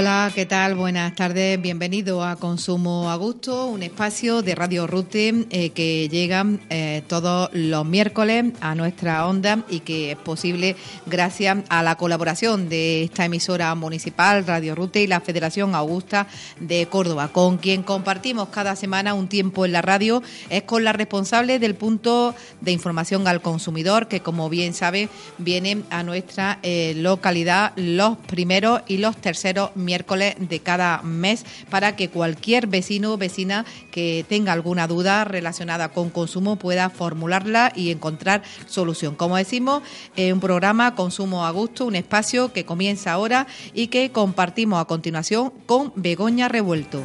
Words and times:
Hola, 0.00 0.30
¿qué 0.32 0.46
tal? 0.46 0.76
Buenas 0.76 1.16
tardes. 1.16 1.60
Bienvenido 1.60 2.22
a 2.22 2.36
Consumo 2.36 3.10
a 3.10 3.16
Gusto, 3.16 3.66
un 3.66 3.82
espacio 3.82 4.42
de 4.42 4.54
Radio 4.54 4.86
Rute 4.86 5.46
eh, 5.50 5.70
que 5.70 6.08
llega 6.08 6.46
eh, 6.70 7.02
todos 7.08 7.50
los 7.52 7.84
miércoles 7.84 8.52
a 8.60 8.76
nuestra 8.76 9.26
onda 9.26 9.64
y 9.68 9.80
que 9.80 10.12
es 10.12 10.16
posible 10.16 10.76
gracias 11.06 11.58
a 11.68 11.82
la 11.82 11.96
colaboración 11.96 12.68
de 12.68 13.02
esta 13.02 13.24
emisora 13.24 13.74
municipal, 13.74 14.46
Radio 14.46 14.76
Rute, 14.76 15.02
y 15.02 15.08
la 15.08 15.20
Federación 15.20 15.74
Augusta 15.74 16.28
de 16.60 16.86
Córdoba, 16.86 17.32
con 17.32 17.58
quien 17.58 17.82
compartimos 17.82 18.50
cada 18.50 18.76
semana 18.76 19.14
un 19.14 19.26
tiempo 19.26 19.64
en 19.64 19.72
la 19.72 19.82
radio. 19.82 20.22
Es 20.48 20.62
con 20.62 20.84
la 20.84 20.92
responsable 20.92 21.58
del 21.58 21.74
punto 21.74 22.36
de 22.60 22.70
información 22.70 23.26
al 23.26 23.42
consumidor, 23.42 24.06
que 24.06 24.20
como 24.20 24.48
bien 24.48 24.74
sabe, 24.74 25.08
viene 25.38 25.82
a 25.90 26.04
nuestra 26.04 26.60
eh, 26.62 26.92
localidad 26.94 27.72
los 27.74 28.16
primeros 28.16 28.82
y 28.86 28.98
los 28.98 29.16
terceros 29.16 29.74
miércoles 29.74 29.87
de 29.88 30.60
cada 30.60 31.02
mes 31.02 31.44
para 31.70 31.96
que 31.96 32.10
cualquier 32.10 32.66
vecino 32.66 33.14
o 33.14 33.16
vecina 33.16 33.64
que 33.90 34.24
tenga 34.28 34.52
alguna 34.52 34.86
duda 34.86 35.24
relacionada 35.24 35.88
con 35.90 36.10
consumo 36.10 36.56
pueda 36.56 36.90
formularla 36.90 37.72
y 37.74 37.90
encontrar 37.90 38.42
solución. 38.66 39.16
Como 39.16 39.36
decimos, 39.36 39.82
eh, 40.16 40.32
un 40.32 40.40
programa 40.40 40.94
Consumo 40.94 41.46
a 41.46 41.50
Gusto, 41.50 41.86
un 41.86 41.96
espacio 41.96 42.52
que 42.52 42.64
comienza 42.64 43.12
ahora 43.12 43.46
y 43.72 43.88
que 43.88 44.10
compartimos 44.10 44.80
a 44.80 44.84
continuación 44.84 45.52
con 45.66 45.92
Begoña 45.96 46.48
Revuelto. 46.48 47.02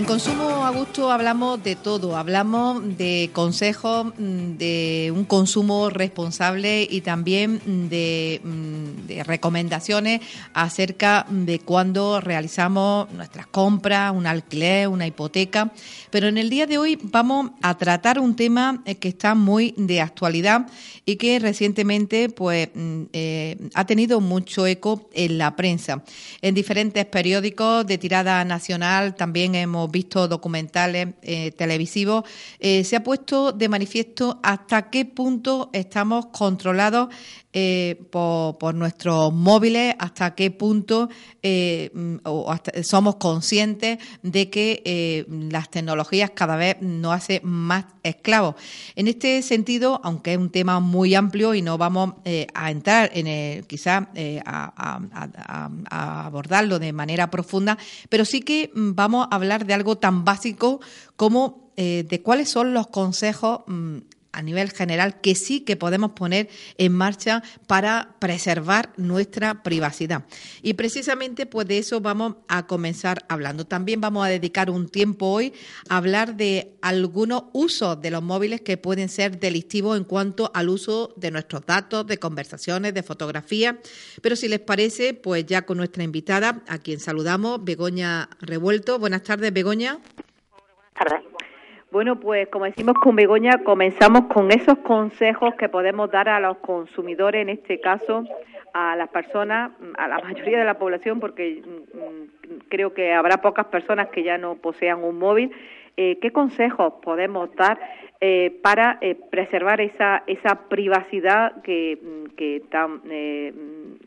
En 0.00 0.06
Consumo 0.06 0.64
a 0.64 0.70
Gusto 0.70 1.12
hablamos 1.12 1.62
de 1.62 1.76
todo, 1.76 2.16
hablamos 2.16 2.96
de 2.96 3.28
consejos, 3.34 4.06
mm, 4.06 4.56
de 4.56 5.12
un 5.14 5.26
consumo 5.26 5.90
responsable 5.90 6.88
y 6.90 7.02
también 7.02 7.60
de, 7.90 8.40
mm, 8.42 9.06
de 9.06 9.22
recomendaciones 9.24 10.22
acerca 10.54 11.26
de 11.28 11.58
cuándo 11.58 12.18
realizamos 12.22 13.12
nuestras 13.12 13.46
compras, 13.46 14.14
un 14.16 14.26
alquiler, 14.26 14.88
una 14.88 15.06
hipoteca. 15.06 15.70
Pero 16.08 16.28
en 16.28 16.38
el 16.38 16.48
día 16.48 16.66
de 16.66 16.78
hoy 16.78 16.98
vamos 17.02 17.50
a 17.60 17.76
tratar 17.76 18.20
un 18.20 18.36
tema 18.36 18.82
eh, 18.86 18.94
que 18.94 19.08
está 19.08 19.34
muy 19.34 19.74
de 19.76 20.00
actualidad 20.00 20.66
y 21.04 21.16
que 21.16 21.38
recientemente 21.38 22.30
pues, 22.30 22.70
mm, 22.74 23.02
eh, 23.12 23.68
ha 23.74 23.84
tenido 23.84 24.22
mucho 24.22 24.66
eco 24.66 25.10
en 25.12 25.36
la 25.36 25.56
prensa. 25.56 26.02
En 26.40 26.54
diferentes 26.54 27.04
periódicos 27.04 27.86
de 27.86 27.98
tirada 27.98 28.42
nacional 28.46 29.14
también 29.14 29.54
hemos 29.54 29.89
visto 29.90 30.28
documentales 30.28 31.08
eh, 31.22 31.52
televisivos, 31.52 32.24
eh, 32.58 32.84
se 32.84 32.96
ha 32.96 33.04
puesto 33.04 33.52
de 33.52 33.68
manifiesto 33.68 34.40
hasta 34.42 34.90
qué 34.90 35.04
punto 35.04 35.70
estamos 35.72 36.26
controlados 36.26 37.08
eh, 37.52 38.00
por, 38.12 38.74
nuestros 38.76 39.32
móviles, 39.32 39.96
hasta 39.98 40.36
qué 40.36 40.52
punto 40.52 41.08
eh, 41.42 41.90
o 42.22 42.52
hasta 42.52 42.84
somos 42.84 43.16
conscientes 43.16 43.98
de 44.22 44.48
que 44.50 44.82
eh, 44.84 45.26
las 45.28 45.68
tecnologías 45.68 46.30
cada 46.30 46.54
vez 46.54 46.76
nos 46.80 47.12
hacen 47.12 47.40
más 47.42 47.86
esclavos. 48.04 48.54
En 48.94 49.08
este 49.08 49.42
sentido, 49.42 50.00
aunque 50.04 50.34
es 50.34 50.38
un 50.38 50.50
tema 50.50 50.78
muy 50.78 51.16
amplio 51.16 51.52
y 51.54 51.60
no 51.60 51.76
vamos 51.76 52.14
a 52.54 52.70
entrar 52.70 53.10
en 53.14 53.26
el, 53.26 53.66
quizás 53.66 54.06
a, 54.44 54.72
a, 54.76 55.00
a, 55.12 55.70
a 55.90 56.26
abordarlo 56.26 56.78
de 56.78 56.92
manera 56.92 57.30
profunda, 57.30 57.78
pero 58.08 58.24
sí 58.24 58.42
que 58.42 58.70
mm, 58.72 58.94
vamos 58.94 59.26
a 59.28 59.34
hablar 59.34 59.66
de 59.66 59.74
algo 59.74 59.98
tan 59.98 60.24
básico 60.24 60.80
como 61.16 61.72
de 61.76 62.20
cuáles 62.22 62.50
son 62.50 62.74
los 62.74 62.88
consejos 62.88 63.60
mm, 63.66 63.98
a 64.32 64.42
nivel 64.42 64.70
general 64.70 65.20
que 65.20 65.34
sí 65.34 65.60
que 65.60 65.76
podemos 65.76 66.12
poner 66.12 66.48
en 66.78 66.92
marcha 66.92 67.42
para 67.66 68.14
preservar 68.18 68.92
nuestra 68.96 69.62
privacidad. 69.62 70.24
Y 70.62 70.74
precisamente 70.74 71.46
pues 71.46 71.66
de 71.66 71.78
eso 71.78 72.00
vamos 72.00 72.36
a 72.48 72.66
comenzar 72.66 73.24
hablando. 73.28 73.66
También 73.66 74.00
vamos 74.00 74.24
a 74.24 74.28
dedicar 74.28 74.70
un 74.70 74.88
tiempo 74.88 75.26
hoy 75.26 75.52
a 75.88 75.96
hablar 75.96 76.36
de 76.36 76.74
algunos 76.82 77.44
usos 77.52 78.00
de 78.00 78.10
los 78.10 78.22
móviles 78.22 78.60
que 78.60 78.76
pueden 78.76 79.08
ser 79.08 79.38
delictivos 79.38 79.96
en 79.96 80.04
cuanto 80.04 80.50
al 80.54 80.68
uso 80.68 81.12
de 81.16 81.30
nuestros 81.30 81.66
datos, 81.66 82.06
de 82.06 82.18
conversaciones, 82.18 82.94
de 82.94 83.02
fotografías. 83.02 83.76
Pero 84.22 84.36
si 84.36 84.48
les 84.48 84.60
parece, 84.60 85.14
pues 85.14 85.46
ya 85.46 85.62
con 85.62 85.78
nuestra 85.78 86.02
invitada, 86.02 86.62
a 86.68 86.78
quien 86.78 87.00
saludamos, 87.00 87.64
Begoña 87.64 88.28
Revuelto. 88.40 88.98
Buenas 88.98 89.22
tardes, 89.22 89.52
Begoña. 89.52 89.98
Buenas 89.98 90.94
tardes. 90.94 91.49
Bueno, 91.90 92.20
pues 92.20 92.46
como 92.48 92.66
decimos 92.66 92.94
con 93.02 93.16
Begoña, 93.16 93.64
comenzamos 93.64 94.26
con 94.32 94.52
esos 94.52 94.78
consejos 94.78 95.54
que 95.56 95.68
podemos 95.68 96.08
dar 96.08 96.28
a 96.28 96.38
los 96.38 96.58
consumidores, 96.58 97.42
en 97.42 97.48
este 97.48 97.80
caso 97.80 98.24
a 98.72 98.94
las 98.94 99.08
personas, 99.08 99.72
a 99.98 100.06
la 100.06 100.18
mayoría 100.24 100.60
de 100.60 100.64
la 100.64 100.78
población, 100.78 101.18
porque 101.18 101.60
mm, 101.66 102.68
creo 102.68 102.94
que 102.94 103.12
habrá 103.12 103.38
pocas 103.38 103.66
personas 103.66 104.08
que 104.10 104.22
ya 104.22 104.38
no 104.38 104.54
posean 104.54 105.02
un 105.02 105.18
móvil. 105.18 105.50
Eh, 105.96 106.18
¿Qué 106.22 106.30
consejos 106.30 106.94
podemos 107.02 107.52
dar 107.56 107.80
eh, 108.20 108.56
para 108.62 108.98
eh, 109.00 109.16
preservar 109.28 109.80
esa, 109.80 110.22
esa 110.28 110.68
privacidad 110.68 111.60
que, 111.62 111.98
que 112.36 112.62
tan 112.70 113.00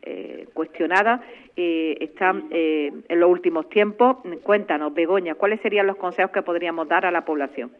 eh, 0.04 0.46
cuestionada 0.54 1.22
está 1.56 2.34
en 2.50 3.20
los 3.20 3.30
últimos 3.30 3.68
tiempos? 3.68 4.16
Cuéntanos, 4.42 4.92
Begoña, 4.92 5.34
¿cuáles 5.34 5.60
serían 5.60 5.86
los 5.86 5.96
consejos 5.96 6.32
que 6.32 6.42
podríamos 6.42 6.88
dar 6.88 7.06
a 7.06 7.10
la 7.10 7.24
población? 7.24 7.70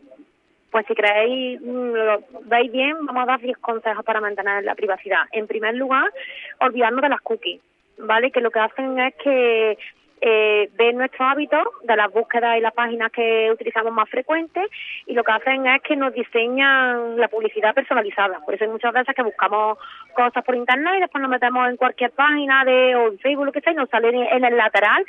Pues 0.70 0.86
si 0.86 0.94
creéis, 0.94 1.60
lo 1.60 2.24
veis 2.46 2.72
bien, 2.72 2.96
vamos 3.06 3.22
a 3.22 3.26
dar 3.26 3.40
10 3.40 3.58
consejos 3.58 4.04
para 4.04 4.20
mantener 4.20 4.64
la 4.64 4.74
privacidad. 4.74 5.22
En 5.30 5.46
primer 5.46 5.76
lugar, 5.76 6.10
olvidarnos 6.60 7.02
de 7.02 7.08
las 7.10 7.20
cookies, 7.20 7.60
¿vale? 7.98 8.32
Que 8.32 8.40
lo 8.40 8.50
que 8.50 8.58
hacen 8.58 8.98
es 8.98 9.14
que 9.22 9.78
eh, 10.26 10.70
ven 10.72 10.96
nuestros 10.96 11.20
hábitos 11.20 11.64
de 11.82 11.96
las 11.96 12.10
búsquedas 12.10 12.56
y 12.56 12.60
las 12.62 12.72
páginas 12.72 13.12
que 13.12 13.50
utilizamos 13.52 13.92
más 13.92 14.08
frecuentes 14.08 14.70
y 15.06 15.12
lo 15.12 15.22
que 15.22 15.32
hacen 15.32 15.66
es 15.66 15.82
que 15.82 15.96
nos 15.96 16.14
diseñan 16.14 17.18
la 17.18 17.28
publicidad 17.28 17.74
personalizada. 17.74 18.40
Por 18.40 18.54
eso 18.54 18.64
hay 18.64 18.70
muchas 18.70 18.94
veces 18.94 19.14
que 19.14 19.22
buscamos 19.22 19.76
cosas 20.14 20.42
por 20.42 20.54
internet 20.54 20.94
y 20.96 21.00
después 21.00 21.20
nos 21.20 21.30
metemos 21.30 21.68
en 21.68 21.76
cualquier 21.76 22.10
página 22.12 22.64
de 22.64 22.96
o 22.96 23.08
en 23.08 23.18
Facebook, 23.18 23.44
lo 23.44 23.52
que 23.52 23.60
sea, 23.60 23.74
y 23.74 23.76
nos 23.76 23.90
sale 23.90 24.08
en 24.08 24.44
el 24.44 24.56
lateral 24.56 25.04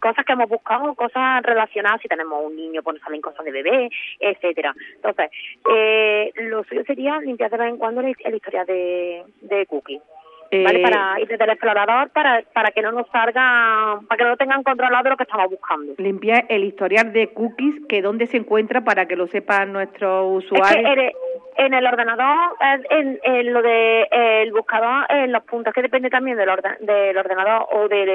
cosas 0.00 0.26
que 0.26 0.32
hemos 0.34 0.50
buscado, 0.50 0.94
cosas 0.94 1.42
relacionadas, 1.42 2.02
si 2.02 2.08
tenemos 2.08 2.44
un 2.44 2.54
niño, 2.54 2.82
pues 2.82 2.96
nos 2.96 3.02
salen 3.02 3.22
cosas 3.22 3.46
de 3.46 3.52
bebé, 3.52 3.88
etcétera. 4.20 4.74
Entonces, 4.96 5.30
eh, 5.74 6.30
lo 6.36 6.62
suyo 6.64 6.84
sería 6.84 7.18
limpiar 7.20 7.50
de 7.50 7.56
vez 7.56 7.68
en 7.70 7.78
cuando 7.78 8.02
el 8.02 8.34
historial 8.34 8.66
de, 8.66 9.24
de 9.40 9.64
cookies. 9.64 10.02
¿Vale? 10.50 10.80
Para 10.80 11.20
ir 11.20 11.28
desde 11.28 11.44
el 11.44 11.50
explorador 11.50 12.10
para, 12.10 12.42
para 12.52 12.70
que 12.70 12.82
no 12.82 12.92
nos 12.92 13.06
salga, 13.08 14.00
para 14.08 14.18
que 14.18 14.24
no 14.24 14.36
tengan 14.36 14.62
controlado 14.62 15.04
de 15.04 15.10
lo 15.10 15.16
que 15.16 15.24
estamos 15.24 15.50
buscando. 15.50 15.94
Limpiar 15.98 16.46
el 16.48 16.64
historial 16.64 17.12
de 17.12 17.28
cookies, 17.32 17.86
que 17.88 18.02
dónde 18.02 18.26
se 18.26 18.38
encuentra 18.38 18.82
para 18.82 19.06
que 19.06 19.16
lo 19.16 19.26
sepan 19.26 19.72
nuestros 19.72 20.44
usuarios. 20.44 20.76
Es 20.76 20.94
que 20.94 21.12
en, 21.56 21.66
en 21.66 21.74
el 21.74 21.86
ordenador, 21.86 22.56
en, 22.90 23.18
en 23.22 23.52
lo 23.52 23.62
de 23.62 24.08
el 24.10 24.52
buscador, 24.52 25.06
en 25.08 25.32
los 25.32 25.42
puntos 25.44 25.74
que 25.74 25.82
depende 25.82 26.08
también 26.08 26.36
del, 26.36 26.48
orden, 26.48 26.76
del 26.80 27.16
ordenador 27.16 27.66
o 27.72 27.88
del 27.88 28.08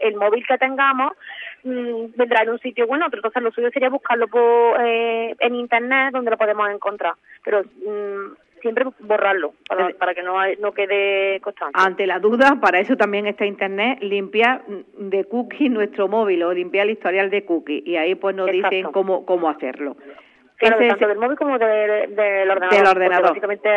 el 0.00 0.16
móvil 0.16 0.46
que 0.46 0.58
tengamos, 0.58 1.12
mmm, 1.64 2.06
vendrá 2.16 2.42
en 2.42 2.50
un 2.50 2.58
sitio 2.60 2.86
o 2.86 2.94
en 2.94 3.02
otro. 3.02 3.18
Entonces 3.18 3.42
lo 3.42 3.50
suyo 3.50 3.70
sería 3.70 3.90
buscarlo 3.90 4.28
por, 4.28 4.80
eh, 4.80 5.34
en 5.38 5.54
internet 5.54 6.12
donde 6.12 6.30
lo 6.30 6.38
podemos 6.38 6.70
encontrar. 6.70 7.14
Pero 7.44 7.62
mmm, 7.62 8.32
siempre 8.60 8.84
borrarlo 9.00 9.54
para, 9.68 9.90
para 9.90 10.14
que 10.14 10.22
no, 10.22 10.34
no 10.60 10.72
quede 10.72 11.40
constante. 11.40 11.78
Ante 11.78 12.06
la 12.06 12.18
duda, 12.18 12.58
para 12.60 12.80
eso 12.80 12.96
también 12.96 13.26
está 13.26 13.46
Internet, 13.46 13.98
limpiar 14.02 14.64
de 14.66 15.24
cookies 15.24 15.70
nuestro 15.70 16.08
móvil 16.08 16.42
o 16.42 16.52
limpiar 16.52 16.86
el 16.86 16.92
historial 16.92 17.30
de 17.30 17.44
cookies 17.44 17.86
y 17.86 17.96
ahí 17.96 18.14
pues 18.14 18.34
nos 18.34 18.48
Exacto. 18.48 18.76
dicen 18.76 18.92
cómo, 18.92 19.24
cómo 19.24 19.48
hacerlo. 19.48 19.96
Claro, 20.58 20.76
Ese 20.80 20.88
tanto 20.88 21.06
del 21.06 21.18
móvil 21.18 21.36
como 21.38 21.56
de- 21.56 21.66
del 22.08 22.50
ordenador. 22.50 22.76
Del 22.76 22.86
ordenador. 22.88 23.28
Básicamente 23.28 23.68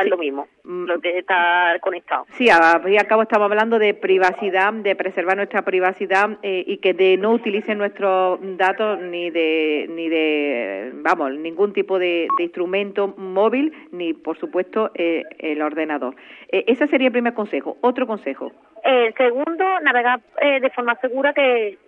es, 0.00 0.06
lo 0.08 0.16
mismo, 0.18 0.46
Mm. 0.62 0.84
lo 0.84 0.98
de 0.98 1.18
estar 1.18 1.80
conectado. 1.80 2.26
Sí, 2.30 2.48
al 2.48 2.80
fin 2.82 2.92
y 2.92 2.96
al 2.98 3.08
cabo 3.08 3.22
estamos 3.22 3.50
hablando 3.50 3.76
de 3.80 3.94
privacidad, 3.94 4.72
de 4.72 4.94
preservar 4.94 5.36
nuestra 5.36 5.62
privacidad 5.62 6.38
eh, 6.44 6.62
y 6.64 6.76
que 6.76 6.94
de 6.94 7.16
no 7.16 7.32
utilicen 7.32 7.78
nuestros 7.78 8.38
datos 8.56 9.00
ni 9.00 9.30
de, 9.30 9.86
ni 9.90 10.08
de, 10.08 10.90
vamos, 10.94 11.32
ningún 11.32 11.72
tipo 11.72 11.98
de, 11.98 12.28
de 12.38 12.44
instrumento 12.44 13.08
móvil 13.16 13.72
ni, 13.90 14.14
por 14.14 14.38
supuesto, 14.38 14.92
eh, 14.94 15.24
el 15.40 15.60
ordenador. 15.60 16.14
Eh, 16.52 16.64
ese 16.68 16.86
sería 16.86 17.08
el 17.08 17.12
primer 17.12 17.34
consejo. 17.34 17.78
Otro 17.80 18.06
consejo. 18.06 18.52
El 18.84 19.12
segundo, 19.14 19.64
navegar 19.80 20.20
eh, 20.40 20.60
de 20.60 20.70
forma 20.70 20.94
segura, 21.00 21.32
que 21.32 21.78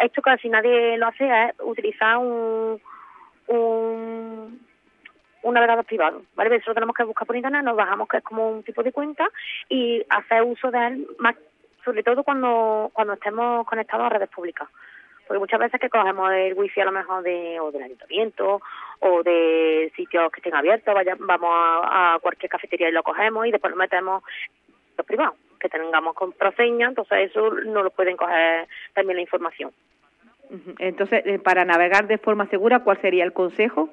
esto 0.00 0.20
casi 0.20 0.50
nadie 0.50 0.98
lo 0.98 1.06
hace, 1.06 1.24
es 1.24 1.54
utilizar 1.64 2.18
un, 2.18 2.78
un, 3.48 4.60
un 5.42 5.54
navegador 5.54 5.84
privado, 5.84 6.22
¿vale? 6.34 6.56
Eso 6.56 6.70
lo 6.70 6.74
tenemos 6.74 6.96
que 6.96 7.04
buscar 7.04 7.26
por 7.26 7.36
internet, 7.36 7.64
nos 7.64 7.76
bajamos 7.76 8.08
que 8.08 8.18
es 8.18 8.24
como 8.24 8.48
un 8.50 8.62
tipo 8.62 8.82
de 8.82 8.92
cuenta 8.92 9.28
y 9.68 10.04
hacer 10.08 10.42
uso 10.42 10.70
de 10.70 10.86
él, 10.86 11.06
más, 11.18 11.36
sobre 11.84 12.02
todo 12.02 12.22
cuando, 12.22 12.90
cuando 12.92 13.14
estemos 13.14 13.66
conectados 13.66 14.06
a 14.06 14.10
redes 14.10 14.28
públicas. 14.28 14.68
Porque 15.26 15.38
muchas 15.38 15.60
veces 15.60 15.80
que 15.80 15.88
cogemos 15.88 16.30
el 16.32 16.54
wifi 16.54 16.80
a 16.80 16.84
lo 16.84 16.92
mejor 16.92 17.22
de, 17.22 17.58
o 17.60 17.70
del 17.70 17.84
ayuntamiento 17.84 18.60
o 19.00 19.22
de 19.22 19.92
sitios 19.96 20.30
que 20.30 20.40
estén 20.40 20.54
abiertos, 20.54 20.94
vaya, 20.94 21.16
vamos 21.18 21.50
a, 21.52 22.18
cualquier 22.20 22.50
cafetería 22.50 22.88
y 22.88 22.92
lo 22.92 23.02
cogemos 23.02 23.46
y 23.46 23.50
después 23.50 23.70
lo 23.70 23.76
metemos 23.76 24.22
los 24.96 25.06
privados, 25.06 25.34
que 25.58 25.68
tengamos 25.68 26.14
contraseña, 26.14 26.88
entonces 26.88 27.30
eso 27.30 27.50
no 27.50 27.82
lo 27.82 27.90
pueden 27.90 28.16
coger 28.16 28.68
también 28.94 29.16
la 29.16 29.22
información. 29.22 29.72
Entonces, 30.78 31.22
eh, 31.24 31.38
para 31.38 31.64
navegar 31.64 32.06
de 32.06 32.18
forma 32.18 32.46
segura, 32.46 32.80
¿cuál 32.80 33.00
sería 33.00 33.24
el 33.24 33.32
consejo? 33.32 33.88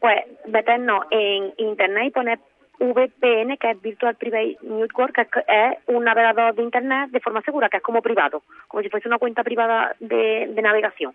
Pues 0.00 0.16
meternos 0.46 1.04
en 1.10 1.52
internet 1.56 2.04
y 2.06 2.10
poner 2.10 2.38
VPN, 2.80 3.56
que 3.58 3.70
es 3.70 3.80
Virtual 3.80 4.16
Private 4.16 4.58
Network, 4.62 5.14
que 5.14 5.40
es- 5.46 5.78
un 5.86 6.04
navegador 6.04 6.54
de 6.54 6.62
internet 6.62 7.10
de 7.10 7.20
forma 7.20 7.40
segura, 7.42 7.68
que 7.68 7.76
es 7.76 7.82
como 7.82 8.02
privado, 8.02 8.42
como 8.68 8.82
si 8.82 8.88
fuese 8.88 9.08
una 9.08 9.18
cuenta 9.18 9.44
privada 9.44 9.94
de, 10.00 10.48
de 10.52 10.62
navegación, 10.62 11.14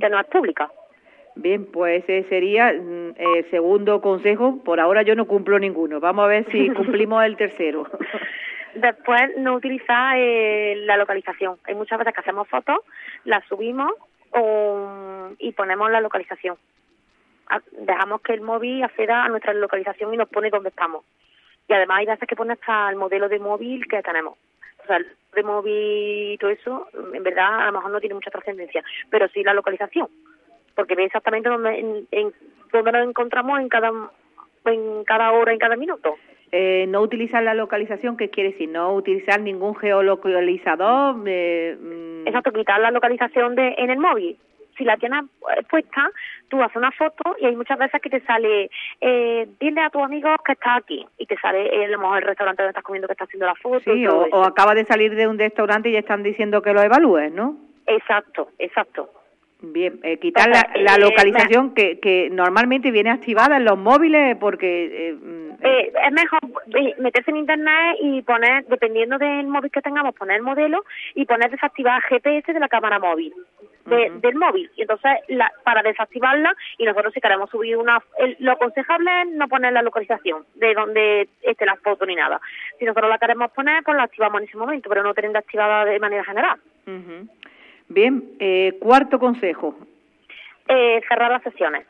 que 0.00 0.08
no 0.08 0.18
es 0.18 0.26
pública. 0.26 0.70
Bien, 1.36 1.66
pues 1.66 2.04
ese 2.04 2.28
sería 2.28 2.72
mm, 2.72 3.14
el 3.18 3.50
segundo 3.50 4.00
consejo. 4.00 4.62
Por 4.64 4.78
ahora 4.80 5.02
yo 5.02 5.14
no 5.16 5.26
cumplo 5.26 5.58
ninguno. 5.58 5.98
Vamos 6.00 6.24
a 6.24 6.28
ver 6.28 6.46
si 6.50 6.68
cumplimos 6.70 7.24
el 7.24 7.36
tercero. 7.36 7.86
Después 8.74 9.36
no 9.36 9.54
utilizar 9.54 10.16
eh, 10.18 10.74
la 10.84 10.96
localización. 10.96 11.56
Hay 11.64 11.74
muchas 11.74 11.98
veces 11.98 12.12
que 12.14 12.20
hacemos 12.20 12.48
fotos, 12.48 12.78
las 13.24 13.44
subimos 13.46 13.92
o- 14.32 15.30
y 15.38 15.52
ponemos 15.52 15.90
la 15.90 16.00
localización. 16.00 16.56
A- 17.48 17.60
Dejamos 17.72 18.20
que 18.22 18.32
el 18.34 18.40
móvil 18.40 18.82
acceda 18.82 19.24
a 19.24 19.28
nuestra 19.28 19.52
localización 19.54 20.12
y 20.12 20.16
nos 20.16 20.28
pone 20.28 20.50
dónde 20.50 20.70
estamos. 20.70 21.04
Y 21.68 21.72
además 21.72 21.98
hay 21.98 22.06
veces 22.06 22.28
que 22.28 22.36
pone 22.36 22.54
hasta 22.54 22.90
el 22.90 22.96
modelo 22.96 23.28
de 23.28 23.38
móvil 23.38 23.86
que 23.86 24.02
tenemos. 24.02 24.36
O 24.82 24.86
sea, 24.86 24.96
el 24.96 25.06
de 25.34 25.42
móvil 25.42 26.32
y 26.32 26.38
todo 26.38 26.50
eso, 26.50 26.88
en 27.14 27.22
verdad, 27.22 27.60
a 27.62 27.66
lo 27.66 27.72
mejor 27.72 27.90
no 27.90 28.00
tiene 28.00 28.14
mucha 28.14 28.30
trascendencia, 28.30 28.82
pero 29.08 29.28
sí 29.28 29.42
la 29.42 29.54
localización. 29.54 30.08
Porque 30.74 30.94
ve 30.96 31.04
exactamente 31.04 31.48
dónde, 31.48 31.78
en- 32.10 32.34
dónde 32.72 32.92
nos 32.92 33.08
encontramos 33.08 33.60
en 33.60 33.68
cada, 33.68 33.92
en 34.66 35.04
cada 35.04 35.30
hora, 35.32 35.52
en 35.52 35.58
cada 35.58 35.76
minuto. 35.76 36.16
Eh, 36.56 36.86
no 36.86 37.00
utilizar 37.00 37.42
la 37.42 37.52
localización, 37.52 38.16
¿qué 38.16 38.30
quiere 38.30 38.52
decir? 38.52 38.68
No 38.68 38.94
utilizar 38.94 39.40
ningún 39.40 39.74
geolocalizador. 39.74 41.16
eh, 41.26 41.76
mm, 41.76 42.28
Exacto, 42.28 42.52
quitar 42.52 42.80
la 42.80 42.92
localización 42.92 43.56
de 43.56 43.74
en 43.76 43.90
el 43.90 43.98
móvil. 43.98 44.38
Si 44.78 44.84
la 44.84 44.96
tienes 44.96 45.24
eh, 45.24 45.62
puesta, 45.68 46.08
tú 46.48 46.62
haces 46.62 46.76
una 46.76 46.92
foto 46.92 47.34
y 47.40 47.46
hay 47.46 47.56
muchas 47.56 47.76
veces 47.76 48.00
que 48.00 48.08
te 48.08 48.20
sale, 48.20 48.70
eh, 49.00 49.48
dile 49.58 49.80
a 49.80 49.90
tus 49.90 50.02
amigos 50.02 50.36
que 50.44 50.52
estás 50.52 50.78
aquí 50.78 51.04
y 51.18 51.26
te 51.26 51.36
sale 51.38 51.74
eh, 51.74 51.86
a 51.86 51.88
lo 51.88 51.98
mejor 51.98 52.18
el 52.18 52.28
restaurante 52.28 52.62
donde 52.62 52.70
estás 52.70 52.84
comiendo 52.84 53.08
que 53.08 53.14
estás 53.14 53.26
haciendo 53.26 53.46
la 53.46 53.56
foto. 53.56 53.80
sí, 53.80 53.90
y 53.90 54.04
todo 54.06 54.20
o, 54.20 54.26
eso. 54.26 54.36
o 54.36 54.44
acaba 54.44 54.76
de 54.76 54.84
salir 54.84 55.16
de 55.16 55.26
un 55.26 55.40
restaurante 55.40 55.88
y 55.88 55.94
ya 55.94 55.98
están 55.98 56.22
diciendo 56.22 56.62
que 56.62 56.72
lo 56.72 56.82
evalúes, 56.82 57.32
¿no? 57.32 57.56
Exacto, 57.88 58.50
exacto. 58.60 59.10
Bien, 59.72 59.98
eh, 60.02 60.18
quitar 60.18 60.48
la, 60.48 60.68
la 60.76 60.94
eh, 60.96 60.98
localización 61.00 61.74
que, 61.74 61.98
que 62.00 62.28
normalmente 62.30 62.90
viene 62.90 63.10
activada 63.10 63.56
en 63.56 63.64
los 63.64 63.78
móviles 63.78 64.36
porque... 64.38 65.08
eh, 65.10 65.12
mm, 65.14 65.44
Eh, 65.62 65.92
es 66.06 66.12
mejor 66.12 66.40
meterse 66.98 67.30
en 67.30 67.36
internet 67.38 67.96
y 68.02 68.20
poner, 68.22 68.66
dependiendo 68.66 69.16
del 69.18 69.46
móvil 69.46 69.70
que 69.70 69.80
tengamos, 69.80 70.14
poner 70.14 70.36
el 70.36 70.42
modelo 70.42 70.84
y 71.14 71.24
poner 71.24 71.50
desactivar 71.50 72.02
GPS 72.02 72.52
de 72.52 72.60
la 72.60 72.68
cámara 72.68 72.98
móvil, 72.98 73.32
de- 73.86 74.10
del 74.20 74.34
móvil. 74.34 74.70
Y 74.76 74.82
entonces, 74.82 75.12
la, 75.28 75.50
para 75.62 75.82
desactivarla, 75.82 76.52
y 76.76 76.84
nosotros 76.84 77.14
si 77.14 77.20
queremos 77.20 77.48
subir 77.50 77.76
una... 77.76 78.02
el- 78.18 78.36
lo 78.40 78.52
aconsejable 78.52 79.10
es 79.22 79.28
no 79.30 79.48
poner 79.48 79.72
la 79.72 79.82
localización 79.82 80.44
de 80.56 80.74
donde 80.74 81.28
esté 81.42 81.64
la 81.64 81.76
foto 81.76 82.04
ni 82.04 82.14
nada. 82.16 82.40
Si 82.78 82.84
nosotros 82.84 83.08
la 83.08 83.18
queremos 83.18 83.50
poner, 83.52 83.82
pues 83.84 83.96
la 83.96 84.02
activamos 84.04 84.42
en 84.42 84.48
ese 84.48 84.58
momento, 84.58 84.88
pero 84.90 85.02
no 85.02 85.14
tenerla 85.14 85.38
activada 85.38 85.84
de 85.86 85.98
manera 86.00 86.24
general. 86.24 86.58
ujú. 86.86 87.28
Bien, 87.88 88.24
eh, 88.38 88.76
cuarto 88.80 89.18
consejo. 89.18 89.76
Eh, 90.68 91.00
cerrar 91.08 91.30
las 91.30 91.42
sesiones. 91.42 91.86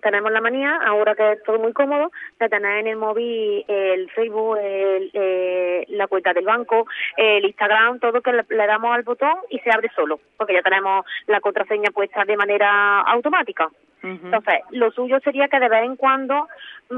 Tenemos 0.00 0.30
la 0.30 0.40
manía, 0.40 0.78
ahora 0.86 1.14
que 1.16 1.32
es 1.32 1.42
todo 1.42 1.58
muy 1.58 1.72
cómodo, 1.72 2.12
de 2.38 2.48
tener 2.48 2.78
en 2.78 2.86
el 2.86 2.96
móvil 2.96 3.64
el 3.66 4.08
Facebook, 4.10 4.56
el, 4.62 5.10
eh, 5.12 5.84
la 5.88 6.06
cuenta 6.06 6.32
del 6.32 6.44
banco, 6.44 6.86
el 7.16 7.44
Instagram, 7.44 7.98
todo 7.98 8.20
que 8.22 8.32
le, 8.32 8.44
le 8.48 8.66
damos 8.66 8.94
al 8.94 9.02
botón 9.02 9.34
y 9.50 9.58
se 9.58 9.70
abre 9.70 9.90
solo, 9.96 10.20
porque 10.36 10.52
ya 10.54 10.62
tenemos 10.62 11.04
la 11.26 11.40
contraseña 11.40 11.90
puesta 11.90 12.24
de 12.24 12.36
manera 12.36 13.00
automática. 13.00 13.68
Entonces, 14.00 14.60
lo 14.70 14.92
suyo 14.92 15.18
sería 15.18 15.48
que 15.48 15.58
de 15.58 15.68
vez 15.68 15.82
en 15.82 15.96
cuando 15.96 16.46
mm, 16.88 16.94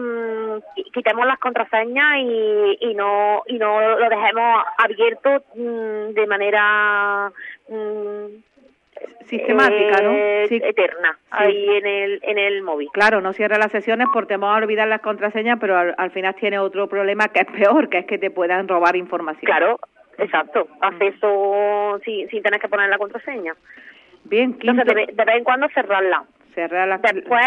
qui- 0.77 0.93
quitemos 0.93 1.25
las 1.27 1.39
contraseñas 1.39 2.19
y, 2.19 2.77
y 2.79 2.95
no 2.95 3.43
y 3.47 3.57
no 3.59 3.81
lo 3.99 4.09
dejemos 4.11 4.63
abierto 4.77 5.43
mm, 5.55 6.13
de 6.13 6.27
manera 6.27 7.33
mm, 7.71 8.27
Sistemática, 9.27 10.03
¿no? 10.03 10.13
Sí. 10.49 10.61
eterna 10.63 11.19
ahí 11.31 11.69
en 11.77 11.87
el 11.87 12.21
en 12.23 12.39
el 12.39 12.63
móvil. 12.63 12.89
Claro, 12.93 13.21
no 13.21 13.33
cierra 13.33 13.59
las 13.59 13.71
sesiones 13.71 14.09
por 14.13 14.27
temor 14.27 14.55
a 14.55 14.65
olvidar 14.65 14.89
las 14.89 15.01
contraseñas, 15.01 15.59
pero 15.61 15.77
al, 15.77 15.95
al 15.99 16.11
final 16.11 16.35
tiene 16.35 16.59
otro 16.59 16.89
problema 16.89 17.29
que 17.29 17.41
es 17.41 17.47
peor, 17.47 17.89
que 17.89 17.99
es 17.99 18.07
que 18.07 18.19
te 18.19 18.31
puedan 18.31 18.67
robar 18.67 18.97
información. 18.97 19.45
Claro, 19.47 19.79
exacto. 20.19 20.67
Acceso 20.81 22.01
sin, 22.05 22.29
sin 22.29 22.43
tener 22.43 22.61
que 22.61 22.69
poner 22.69 22.89
la 22.91 22.99
contraseña. 22.99 23.55
Bien, 24.25 24.53
quinto, 24.55 24.83
Entonces, 24.83 24.95
de, 24.95 25.07
ve- 25.07 25.13
de 25.13 25.25
vez 25.25 25.37
en 25.37 25.45
cuando 25.45 25.69
cerrarla. 25.69 26.25
cerrar. 26.55 27.01
Después, 27.01 27.47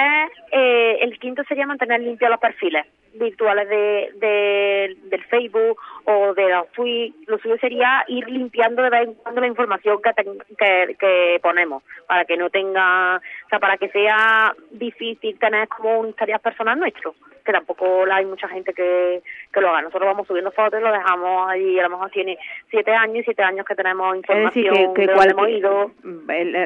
eh, 0.51 0.97
el 1.01 1.19
quinto 1.19 1.44
sería 1.44 1.65
mantener 1.67 2.00
limpios 2.01 2.31
los 2.31 2.39
perfiles 2.39 2.85
virtuales 3.13 3.68
de, 3.69 4.10
de- 4.15 4.98
del 5.10 5.24
Facebook 5.25 5.77
o 6.06 6.33
de 6.33 6.50
los 6.50 6.68
tweets. 6.71 7.15
Lo 7.27 7.38
suyo 7.39 7.57
sería 7.60 8.04
ir 8.07 8.27
limpiando 8.30 8.81
de 8.83 8.89
vez 8.89 9.07
en 9.07 9.13
cuando 9.15 9.42
la 9.42 9.48
información 9.48 10.00
que, 10.01 10.13
ten- 10.13 10.38
que, 10.57 10.95
que 11.00 11.39
ponemos, 11.42 11.83
para 12.07 12.25
que 12.25 12.38
no 12.38 12.50
tenga, 12.50 13.18
o 13.18 13.50
sea, 13.50 13.60
para 13.60 13.77
que 13.77 13.89
sea 13.89 14.54
difícil 14.71 15.38
tener 15.39 15.68
como 15.68 16.00
un 16.00 16.10
historial 16.10 16.39
personal 16.39 16.80
nuestro, 16.80 17.15
que 17.45 17.51
tampoco 17.51 18.06
la 18.06 18.18
hay 18.18 18.25
mucha 18.25 18.48
gente 18.48 18.74
que, 18.74 19.21
que 19.51 19.62
lo 19.62 19.69
haga. 19.69 19.81
Nosotros 19.81 20.08
vamos 20.08 20.27
subiendo 20.27 20.51
fotos 20.51 20.79
y 20.79 20.84
lo 20.84 20.91
dejamos 20.91 21.50
ahí, 21.50 21.79
a 21.79 21.84
lo 21.84 21.89
mejor 21.89 22.10
tiene 22.12 22.38
siete 22.70 22.91
años 22.91 23.17
y 23.17 23.24
siete 23.24 23.43
años 23.43 23.65
que 23.65 23.75
tenemos 23.75 24.15
Es 24.15 24.22
decir, 24.22 24.65
información 24.65 24.93
que, 24.93 25.01
que 25.01 25.08
de 25.08 25.13
dónde 25.13 25.29
hemos 25.32 25.50
ido. 25.50 25.91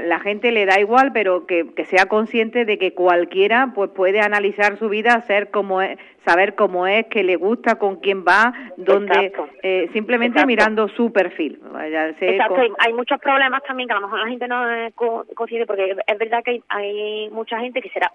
la 0.07 0.19
gente 0.19 0.51
le 0.51 0.65
da 0.65 0.79
igual, 0.79 1.11
pero 1.13 1.45
que, 1.47 1.73
que 1.75 1.85
sea 1.85 2.05
consciente 2.07 2.65
de 2.65 2.77
que 2.77 2.93
cualquiera 2.93 3.71
pues 3.73 3.89
puede 3.91 4.21
analizar 4.21 4.77
su 4.77 4.87
vida, 4.89 5.19
ser 5.21 5.49
como 5.49 5.81
es, 5.81 5.97
saber 6.25 6.36
cómo 6.55 6.87
es, 6.87 7.05
qué 7.07 7.23
le 7.23 7.35
gusta, 7.35 7.75
con 7.75 7.97
quién 7.97 8.23
va, 8.25 8.53
dónde, 8.77 9.33
eh, 9.63 9.89
simplemente 9.93 10.39
Exacto. 10.39 10.47
mirando 10.47 10.87
su 10.89 11.11
perfil. 11.11 11.59
Vaya, 11.71 12.09
Exacto, 12.09 12.55
con- 12.55 12.75
hay, 12.79 12.93
muchos 12.93 13.19
problemas 13.19 13.63
también 13.63 13.87
que 13.87 13.93
a 13.93 13.99
lo 13.99 14.07
mejor 14.07 14.19
la 14.19 14.27
gente 14.27 14.47
no 14.47 14.69
es 14.69 14.93
co- 14.93 15.25
consciente, 15.35 15.65
porque 15.65 15.95
es 16.05 16.17
verdad 16.17 16.43
que 16.43 16.51
hay, 16.51 16.63
hay 16.69 17.29
mucha 17.31 17.59
gente 17.59 17.81
que 17.81 17.89
será 17.89 18.11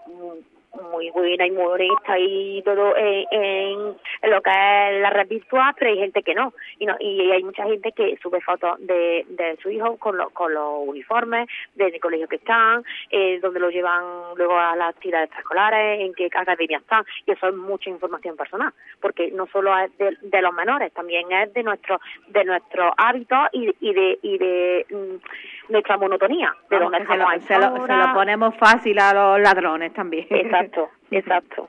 muy 0.90 1.10
buena 1.10 1.46
y 1.46 1.50
muy 1.50 1.64
honesta 1.64 2.18
y 2.18 2.62
todo 2.62 2.94
en, 2.96 3.94
lo 4.22 4.40
que 4.42 4.50
es 4.50 5.00
la 5.02 5.10
red 5.10 5.28
virtual, 5.28 5.74
pero 5.78 5.90
hay 5.90 5.98
gente 5.98 6.22
que 6.22 6.34
no. 6.34 6.52
Y 6.78 6.86
no 6.86 6.96
y 7.00 7.30
hay 7.30 7.42
mucha 7.42 7.64
gente 7.64 7.92
que 7.92 8.16
sube 8.22 8.40
fotos 8.40 8.78
de, 8.80 9.24
de 9.28 9.56
su 9.62 9.70
hijo 9.70 9.96
con, 9.98 10.16
lo- 10.16 10.30
con 10.30 10.52
los 10.54 10.86
uniformes, 10.86 11.48
del 11.74 11.98
colegio 12.00 12.28
que 12.28 12.36
están, 12.36 12.82
eh, 13.10 13.38
donde 13.40 13.60
lo 13.60 13.70
llevan 13.70 14.02
luego 14.36 14.58
a 14.58 14.74
las 14.76 14.90
actividades 14.94 15.26
extraescolares, 15.26 16.00
en 16.00 16.14
qué 16.14 16.26
academia 16.32 16.78
están, 16.78 17.04
y 17.26 17.32
eso 17.32 17.48
es 17.48 17.54
mucha 17.54 17.90
información 17.90 18.36
personal, 18.36 18.72
porque 19.00 19.30
no 19.30 19.46
solo 19.48 19.76
es 19.78 19.96
de, 19.98 20.16
de 20.22 20.42
los 20.42 20.52
menores, 20.54 20.92
también 20.92 21.30
es 21.32 21.52
de 21.52 21.62
nuestro 21.62 22.00
de 22.28 22.44
nuestros 22.44 22.92
hábitos 22.96 23.38
y, 23.52 23.74
y 23.80 23.92
de 23.92 24.18
y 24.22 24.38
de 24.38 24.86
mm, 24.90 25.72
nuestra 25.72 25.96
monotonía, 25.96 26.54
de 26.70 26.78
Vamos, 26.78 26.92
que 26.92 27.06
se, 27.06 27.16
lo, 27.16 27.24
se 27.40 27.58
lo- 27.58 27.86
se 27.86 27.92
lo 27.92 28.14
ponemos 28.14 28.54
fácil 28.56 28.98
a 28.98 29.12
los 29.14 29.40
ladrones 29.40 29.92
también. 29.92 30.26
Exacto, 30.30 30.61
exacto. 31.10 31.68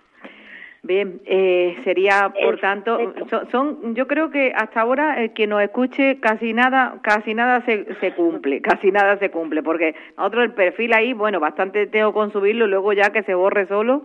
Bien, 0.86 1.22
eh, 1.26 1.78
sería 1.86 2.34
por 2.44 2.60
tanto, 2.60 2.98
son, 3.30 3.50
son- 3.52 3.96
yo 3.96 4.06
creo 4.06 4.30
que 4.32 4.52
hasta 4.54 4.82
ahora 4.82 5.22
el 5.24 5.32
que 5.32 5.48
nos 5.48 5.62
escuche 5.62 6.20
casi 6.20 6.52
nada, 6.52 6.96
casi 7.02 7.34
nada 7.34 7.62
se, 7.62 7.86
se 8.02 8.12
cumple, 8.14 8.62
casi 8.62 8.92
nada 8.92 9.18
se 9.18 9.32
cumple, 9.32 9.64
porque 9.64 9.96
nosotros 10.18 10.44
el 10.44 10.52
perfil 10.52 10.92
ahí, 10.94 11.14
bueno, 11.14 11.40
bastante 11.40 11.88
tengo 11.88 12.12
con 12.12 12.32
subirlo 12.34 12.66
y 12.66 12.70
luego 12.70 12.92
ya 12.92 13.12
que 13.12 13.24
se 13.24 13.34
borre 13.34 13.66
solo, 13.68 14.04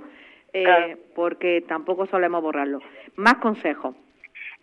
eh, 0.53 0.63
Claro. 0.63 0.99
porque 1.17 1.65
tampoco 1.67 2.07
solemos 2.07 2.43
borrarlo. 2.43 2.79
Más 3.17 3.35
consejos. 3.39 3.97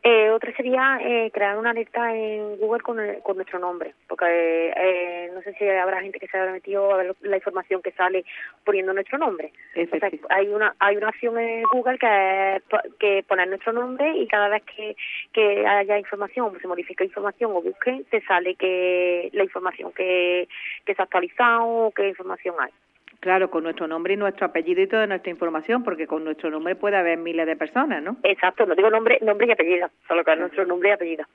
Eh, 0.07 0.29
otra 0.29 0.55
sería 0.55 0.99
eh, 1.01 1.31
crear 1.33 1.57
una 1.57 1.71
alerta 1.71 2.15
en 2.15 2.57
Google 2.57 2.83
con, 2.83 2.99
el- 2.99 3.23
con 3.23 3.37
nuestro 3.37 3.57
nombre, 3.57 3.95
porque 4.07 4.71
eh, 4.77 5.31
no 5.33 5.41
sé 5.41 5.53
si 5.55 5.67
habrá 5.67 5.99
gente 5.99 6.19
que 6.19 6.27
se 6.27 6.37
habrá 6.37 6.51
metido 6.51 6.93
a 6.93 6.97
ver 6.97 7.15
la 7.21 7.37
información 7.37 7.81
que 7.81 7.91
sale 7.93 8.23
poniendo 8.63 8.93
nuestro 8.93 9.17
nombre. 9.17 9.51
O 9.75 9.97
sea, 9.97 10.11
hay 10.29 10.47
una 10.49 10.75
hay 10.77 10.97
una 10.97 11.09
opción 11.09 11.39
en 11.39 11.63
Google 11.73 11.97
que 11.97 12.55
es 12.57 12.63
que 12.99 13.23
poner 13.27 13.47
nuestro 13.47 13.73
nombre 13.73 14.15
y 14.15 14.27
cada 14.27 14.47
vez 14.49 14.61
que, 14.75 14.95
que 15.33 15.65
haya 15.65 15.97
información, 15.97 16.55
se 16.61 16.67
modifica 16.67 17.03
información 17.03 17.51
o 17.55 17.63
busque, 17.63 18.03
te 18.11 18.21
sale 18.27 18.53
que 18.53 19.31
la 19.33 19.43
información 19.43 19.91
que, 19.91 20.47
que 20.85 20.93
se 20.93 21.01
ha 21.01 21.05
actualizado 21.05 21.65
o 21.65 21.91
qué 21.91 22.09
información 22.09 22.53
hay. 22.59 22.69
Claro, 23.19 23.49
con 23.49 23.63
nuestro 23.63 23.87
nombre 23.87 24.13
y 24.13 24.17
nuestro 24.17 24.45
apellido 24.45 24.81
y 24.81 24.87
toda 24.87 25.07
nuestra 25.07 25.31
información, 25.31 25.83
porque 25.83 26.07
con 26.07 26.23
nuestro 26.23 26.49
nombre 26.49 26.75
puede 26.75 26.97
haber 26.97 27.17
miles 27.17 27.45
de 27.47 27.55
personas, 27.55 28.03
¿no? 28.03 28.17
Exacto, 28.23 28.65
no 28.65 28.75
digo 28.75 28.89
nombre 28.89 29.19
nombre 29.21 29.47
y 29.47 29.51
apellido, 29.51 29.89
solo 30.07 30.23
que 30.23 30.33
es 30.33 30.39
nuestro 30.39 30.65
nombre 30.65 30.89
y 30.89 30.91
apellido. 30.91 31.25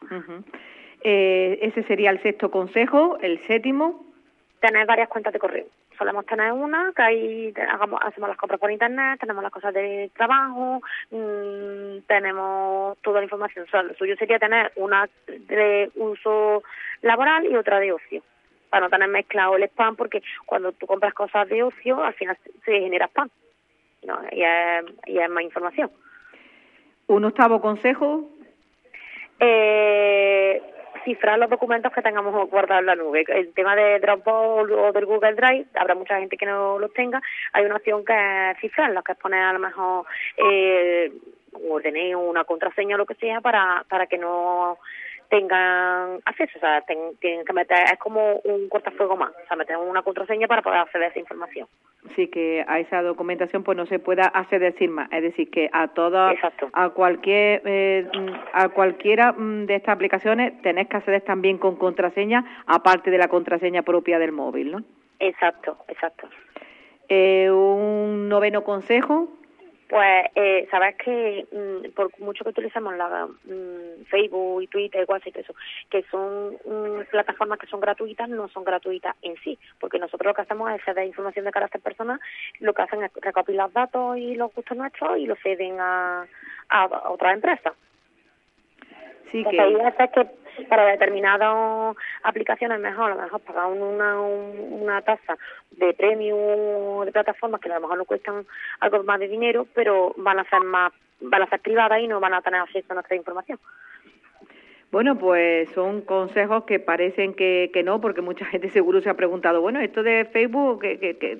Eh, 1.02 1.58
ese 1.62 1.82
sería 1.84 2.10
el 2.10 2.22
sexto 2.22 2.50
consejo. 2.50 3.18
El 3.22 3.38
séptimo, 3.46 4.04
tener 4.60 4.86
varias 4.86 5.08
cuentas 5.08 5.32
de 5.32 5.38
correo. 5.38 5.66
Solemos 5.96 6.24
tener 6.24 6.52
una, 6.52 6.92
que 6.96 7.02
ahí 7.02 7.54
hagamos, 7.56 8.00
hacemos 8.02 8.28
las 8.28 8.38
compras 8.38 8.58
por 8.58 8.70
internet, 8.70 9.20
tenemos 9.20 9.42
las 9.42 9.52
cosas 9.52 9.74
de 9.74 10.10
trabajo, 10.14 10.80
mm, 11.10 12.06
tenemos 12.06 12.96
toda 12.98 13.20
la 13.20 13.24
información. 13.24 13.66
O 13.66 13.70
sea, 13.70 13.82
lo 13.82 13.94
suyo 13.94 14.16
sería 14.16 14.38
tener 14.38 14.72
una 14.76 15.08
de 15.26 15.90
uso 15.96 16.62
laboral 17.02 17.44
y 17.44 17.56
otra 17.56 17.80
de 17.80 17.92
ocio, 17.92 18.22
para 18.70 18.84
no 18.86 18.90
tener 18.90 19.08
mezclado 19.08 19.56
el 19.56 19.64
spam, 19.64 19.96
porque 19.96 20.22
cuando 20.46 20.72
tú 20.72 20.86
compras 20.86 21.12
cosas 21.12 21.48
de 21.48 21.62
ocio, 21.62 22.02
al 22.02 22.14
final 22.14 22.38
se- 22.64 22.80
genera 22.80 23.06
spam. 23.08 23.28
¿no? 24.06 24.18
Y, 24.32 24.42
es, 24.42 24.84
y 25.06 25.18
es 25.18 25.28
más 25.28 25.42
información. 25.44 25.90
un 27.08 27.24
octavo 27.24 27.60
consejo, 27.60 28.30
Eh, 29.42 30.62
cifrar 31.04 31.38
los 31.38 31.48
documentos 31.48 31.90
que 31.92 32.02
tengamos 32.02 32.48
guardados 32.50 32.80
en 32.80 32.86
la 32.86 32.94
nube. 32.94 33.24
El 33.28 33.54
tema 33.54 33.74
de 33.74 33.98
Dropbox 34.00 34.70
o 34.70 34.92
del 34.92 35.06
Google 35.06 35.32
Drive, 35.34 35.66
habrá 35.74 35.94
mucha 35.94 36.18
gente 36.18 36.36
que 36.36 36.44
no 36.44 36.78
los 36.78 36.92
tenga. 36.92 37.22
Hay 37.54 37.64
una 37.64 37.76
opción 37.76 38.04
que 38.04 38.12
es 38.50 38.58
cifrarlos, 38.60 39.02
que 39.02 39.12
es 39.12 39.18
poner 39.18 39.42
a 39.42 39.52
lo 39.54 39.58
mejor 39.60 40.04
eh, 40.36 41.10
un 41.54 41.82
DNI 41.82 42.14
o 42.14 42.20
una 42.20 42.44
contraseña 42.44 42.96
o 42.96 42.98
lo 42.98 43.06
que 43.06 43.14
sea 43.14 43.40
para, 43.40 43.84
para 43.88 44.06
que 44.08 44.18
no 44.18 44.76
tengan 45.30 46.18
acceso, 46.26 46.58
o 46.58 46.60
sea, 46.60 46.82
ten- 46.82 47.16
tienen 47.20 47.44
que 47.46 47.52
meter, 47.52 47.78
es 47.90 47.98
como 47.98 48.34
un 48.44 48.68
cortafuego 48.68 49.16
más, 49.16 49.30
o 49.30 49.46
sea, 49.46 49.56
meter 49.56 49.76
una 49.78 50.02
contraseña 50.02 50.46
para 50.48 50.60
poder 50.60 50.80
acceder 50.80 51.06
a 51.06 51.10
esa 51.10 51.18
información. 51.20 51.66
sí 52.16 52.28
que 52.28 52.64
a 52.66 52.78
esa 52.80 53.02
documentación 53.02 53.62
pues 53.62 53.76
no 53.76 53.86
se 53.86 53.98
pueda 53.98 54.24
acceder 54.24 54.74
sin 54.78 54.90
más, 54.90 55.08
es 55.12 55.22
decir 55.22 55.50
que 55.50 55.70
a 55.72 55.88
todas, 55.88 56.34
a 56.72 56.88
cualquier, 56.90 57.62
eh, 57.64 58.06
a 58.52 58.68
cualquiera 58.70 59.32
mm, 59.32 59.66
de 59.66 59.76
estas 59.76 59.94
aplicaciones 59.94 60.60
tenés 60.62 60.88
que 60.88 60.96
acceder 60.96 61.22
también 61.22 61.58
con 61.58 61.76
contraseña, 61.76 62.44
aparte 62.66 63.10
de 63.10 63.18
la 63.18 63.28
contraseña 63.28 63.82
propia 63.82 64.18
del 64.18 64.32
móvil, 64.32 64.72
¿no? 64.72 64.78
Exacto, 65.20 65.76
exacto. 65.88 66.28
Eh, 67.08 67.50
un 67.50 68.28
noveno 68.28 68.62
consejo, 68.64 69.28
Pues, 69.90 70.26
eh, 70.36 70.68
sabes 70.70 70.94
que 70.98 71.48
mm, 71.50 71.90
por 71.96 72.16
mucho 72.20 72.44
que 72.44 72.50
utilicemos 72.50 72.96
la 72.96 73.26
mm, 73.26 74.04
Facebook 74.08 74.62
y 74.62 74.68
Twitter, 74.68 75.04
WhatsApp 75.08 75.26
y 75.26 75.32
todo 75.32 75.42
eso, 75.42 75.54
que 75.90 76.04
son 76.04 76.52
mm, 76.64 77.10
plataformas 77.10 77.58
que 77.58 77.66
son 77.66 77.80
gratuitas, 77.80 78.28
no 78.28 78.46
son 78.50 78.62
gratuitas 78.62 79.16
en 79.22 79.34
sí, 79.38 79.58
porque 79.80 79.98
nosotros 79.98 80.28
lo 80.28 80.34
que 80.34 80.42
hacemos 80.42 80.70
es 80.70 80.84
ceder 80.84 81.08
información 81.08 81.44
de 81.44 81.50
carácter 81.50 81.80
personal, 81.80 82.20
lo 82.60 82.72
que 82.72 82.82
hacen 82.82 83.02
es 83.02 83.10
recopilar 83.20 83.72
datos 83.72 84.16
y 84.16 84.36
los 84.36 84.54
gustos 84.54 84.76
nuestros 84.76 85.18
y 85.18 85.26
los 85.26 85.40
ceden 85.40 85.80
a, 85.80 86.24
a, 86.68 86.84
a 86.84 87.10
otras 87.10 87.34
empresas. 87.34 87.72
sí 89.32 89.38
Entonces, 89.38 89.60
hay 89.60 89.74
que 89.74 89.82
veces 89.82 90.10
que 90.12 90.49
para 90.68 90.84
determinadas 90.86 91.96
aplicaciones 92.22 92.76
es 92.78 92.82
mejor, 92.82 93.12
a 93.12 93.14
lo 93.14 93.22
mejor 93.22 93.40
pagar 93.40 93.66
una, 93.66 94.20
un- 94.20 94.78
una 94.82 95.02
tasa 95.02 95.36
de 95.72 95.92
premium 95.94 97.04
de 97.04 97.12
plataformas 97.12 97.60
que 97.60 97.70
a 97.70 97.74
lo 97.74 97.80
mejor 97.82 97.98
nos 97.98 98.06
cuestan 98.06 98.44
algo 98.80 99.02
más 99.04 99.20
de 99.20 99.28
dinero, 99.28 99.66
pero 99.74 100.12
van 100.16 100.38
a 100.38 100.44
ser 100.44 100.60
más 100.60 100.92
van 101.22 101.42
a 101.42 101.46
ser 101.50 101.60
privadas 101.60 102.00
y 102.00 102.08
no 102.08 102.18
van 102.18 102.32
a 102.32 102.40
tener 102.40 102.60
acceso 102.62 102.86
a 102.90 102.94
nuestra 102.94 103.14
información. 103.14 103.58
Bueno, 104.92 105.16
pues 105.16 105.70
son 105.70 106.00
consejos 106.00 106.64
que 106.64 106.80
parecen 106.80 107.32
que, 107.34 107.70
que 107.72 107.84
no, 107.84 108.00
porque 108.00 108.22
mucha 108.22 108.44
gente 108.44 108.70
seguro 108.70 109.00
se 109.00 109.08
ha 109.08 109.14
preguntado, 109.14 109.60
bueno, 109.60 109.78
esto 109.78 110.02
de 110.02 110.24
Facebook, 110.24 110.80
¿qué, 110.80 110.98
qué, 110.98 111.16
qué, 111.16 111.38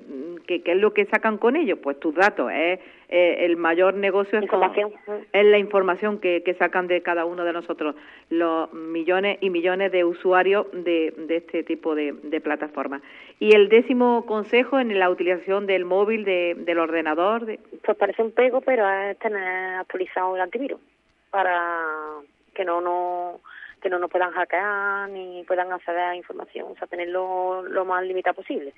qué- 0.61 0.71
es 0.71 0.77
lo 0.77 0.93
que 0.93 1.03
sacan 1.05 1.37
con 1.37 1.57
ellos? 1.57 1.77
Pues 1.83 1.99
tus 1.99 2.15
datos, 2.15 2.49
es 2.49 2.79
eh, 3.09 3.37
el 3.45 3.57
mayor 3.57 3.95
negocio 3.95 4.39
es, 4.39 4.47
con- 4.47 4.61
es 5.33 5.45
la 5.45 5.57
información 5.57 6.19
que, 6.19 6.43
que 6.43 6.53
sacan 6.53 6.87
de 6.87 7.01
cada 7.01 7.25
uno 7.25 7.43
de 7.43 7.51
nosotros, 7.51 7.93
los 8.29 8.71
millones 8.71 9.37
y 9.41 9.49
millones 9.49 9.91
de 9.91 10.05
usuarios 10.05 10.67
de, 10.71 11.13
de 11.17 11.35
este 11.35 11.63
tipo 11.63 11.93
de, 11.93 12.13
de 12.13 12.39
plataformas. 12.39 13.01
Y 13.37 13.53
el 13.53 13.67
décimo 13.67 14.25
consejo 14.25 14.79
en 14.79 14.97
la 14.97 15.09
utilización 15.09 15.67
del 15.67 15.83
móvil, 15.83 16.23
de, 16.23 16.55
del 16.57 16.79
ordenador, 16.79 17.45
de, 17.45 17.59
Pues 17.83 17.97
parece 17.97 18.21
un 18.23 18.31
pego, 18.31 18.61
pero 18.61 18.89
es 18.89 19.19
tener 19.19 19.75
actualizado 19.75 20.37
el 20.37 20.41
antivirus 20.41 20.79
para 21.31 21.81
que 22.61 22.65
no 22.65 22.79
no 22.79 23.41
que 23.81 23.89
no 23.89 23.97
nos 23.97 24.11
puedan 24.11 24.31
hackear 24.31 25.09
ni 25.09 25.43
puedan 25.45 25.71
acceder 25.73 26.01
a 26.01 26.15
información, 26.15 26.67
o 26.71 26.75
sea, 26.75 26.87
tenerlo 26.87 27.63
lo 27.63 27.83
más 27.83 28.03
limitado 28.03 28.35
posible. 28.35 28.75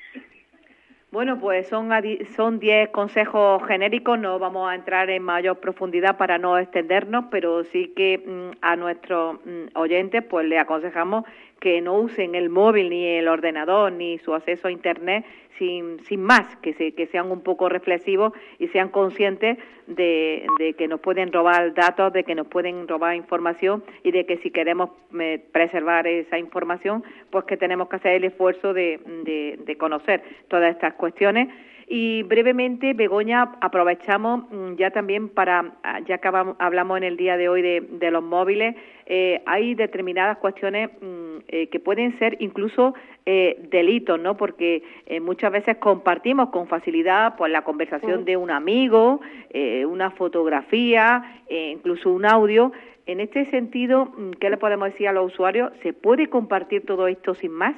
Bueno, 1.13 1.39
pues 1.39 1.67
son 1.67 1.91
son 2.35 2.57
10 2.57 2.89
consejos 2.89 3.61
genéricos, 3.67 4.17
no 4.17 4.39
vamos 4.39 4.67
a 4.67 4.73
entrar 4.73 5.11
en 5.11 5.21
mayor 5.21 5.59
profundidad 5.59 6.17
para 6.17 6.39
no 6.39 6.57
extendernos, 6.57 7.25
pero 7.29 7.63
sí 7.65 7.93
que 7.95 8.17
mm, 8.17 8.57
a 8.61 8.75
nuestros 8.75 9.35
mm, 9.45 9.77
oyentes 9.77 10.23
pues 10.23 10.47
le 10.47 10.57
aconsejamos 10.57 11.25
que 11.59 11.81
no 11.81 11.99
usen 11.99 12.33
el 12.33 12.49
móvil 12.49 12.89
ni 12.89 13.05
el 13.05 13.27
ordenador 13.27 13.91
ni 13.91 14.17
su 14.17 14.33
acceso 14.33 14.67
a 14.67 14.71
internet 14.71 15.23
sin, 15.57 16.03
sin 16.05 16.21
más, 16.21 16.55
que 16.57 16.73
se, 16.73 16.93
que 16.93 17.07
sean 17.07 17.31
un 17.31 17.41
poco 17.41 17.69
reflexivos 17.69 18.33
y 18.59 18.67
sean 18.67 18.89
conscientes 18.89 19.57
de, 19.87 20.45
que 20.77 20.87
nos 20.87 20.99
pueden 20.99 21.31
robar 21.31 21.73
datos, 21.73 22.11
de 22.13 22.23
que 22.23 22.35
nos 22.35 22.47
pueden 22.47 22.87
robar 22.87 23.15
información 23.15 23.83
y 24.03 24.11
de 24.11 24.25
que 24.25 24.37
si 24.37 24.51
queremos 24.51 24.89
eh, 25.19 25.43
preservar 25.51 26.07
esa 26.07 26.37
información, 26.37 27.03
pues 27.29 27.45
que 27.45 27.57
tenemos 27.57 27.89
que 27.89 27.97
hacer 27.97 28.13
el 28.15 28.25
esfuerzo 28.25 28.73
de, 28.73 28.99
de, 29.23 29.59
de 29.63 29.77
conocer 29.77 30.23
todas 30.47 30.73
estas 30.73 30.95
cuestiones. 31.03 31.49
Y 31.85 32.23
brevemente, 32.23 32.93
Begoña, 32.93 33.55
aprovechamos 33.59 34.45
mm, 34.49 34.75
ya 34.77 34.89
también 34.91 35.27
para, 35.27 35.73
ah, 35.83 35.99
ya 36.07 36.17
que 36.19 36.29
hablamos 36.59 36.97
en 36.97 37.03
el 37.03 37.17
día 37.17 37.35
de 37.35 37.49
hoy 37.49 37.61
de, 37.61 37.81
de 37.81 38.09
los 38.09 38.23
móviles, 38.23 38.75
eh, 39.05 39.41
hay 39.45 39.75
determinadas 39.75 40.37
cuestiones 40.37 40.89
mm, 41.01 41.37
eh, 41.49 41.67
que 41.67 41.79
pueden 41.81 42.17
ser 42.19 42.37
incluso 42.39 42.93
eh, 43.25 43.57
delitos, 43.69 44.17
¿no? 44.17 44.37
Porque 44.37 44.81
eh, 45.07 45.19
muchas 45.19 45.51
veces 45.51 45.75
compartimos 45.77 46.49
con 46.51 46.67
facilidad 46.67 47.35
pues 47.37 47.51
la 47.51 47.63
conversación 47.63 48.23
de 48.23 48.37
un 48.37 48.49
amigo, 48.49 49.19
eh, 49.49 49.85
una 49.85 50.09
fotografía, 50.11 51.41
incluso 51.49 52.09
un 52.11 52.25
audio. 52.25 52.71
En 53.05 53.19
este 53.19 53.45
sentido, 53.51 54.05
mm, 54.05 54.31
¿qué 54.39 54.49
le 54.49 54.55
podemos 54.57 54.87
decir 54.91 55.09
a 55.09 55.11
los 55.13 55.33
usuarios? 55.33 55.73
¿Se 55.83 55.91
puede 55.91 56.27
compartir 56.29 56.85
todo 56.85 57.07
esto 57.07 57.35
sin 57.35 57.51
más? 57.51 57.75